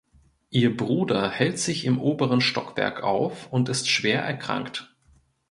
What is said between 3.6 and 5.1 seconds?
ist schwer erkrankt.